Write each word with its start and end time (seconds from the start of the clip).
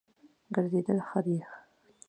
ګرځېدل 0.53 0.99
ښه 1.07 1.19
دی. 1.25 1.37